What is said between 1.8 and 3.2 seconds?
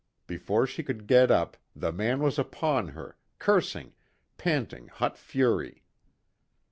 man was upon her,